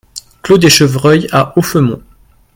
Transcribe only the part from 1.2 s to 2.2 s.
à Offemont